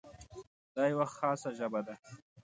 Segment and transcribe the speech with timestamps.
[0.75, 1.95] دا یوه خاصه ژبه ده.